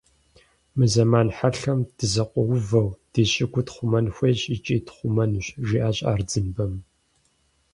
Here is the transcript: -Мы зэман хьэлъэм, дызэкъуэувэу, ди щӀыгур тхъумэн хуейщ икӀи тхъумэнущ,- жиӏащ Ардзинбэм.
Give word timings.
-Мы 0.77 0.85
зэман 0.93 1.27
хьэлъэм, 1.37 1.79
дызэкъуэувэу, 1.97 2.89
ди 3.11 3.23
щӀыгур 3.31 3.63
тхъумэн 3.67 4.07
хуейщ 4.15 4.41
икӀи 4.55 4.77
тхъумэнущ,- 4.87 5.45
жиӏащ 5.67 5.97
Ардзинбэм. 6.11 6.73